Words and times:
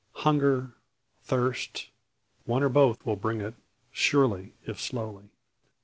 Hunger, 0.25 0.73
thirst, 1.21 1.91
one 2.45 2.63
or 2.63 2.69
both 2.69 3.05
will 3.05 3.15
bring 3.17 3.39
it, 3.39 3.53
surely 3.91 4.55
if 4.65 4.81
slowly. 4.81 5.29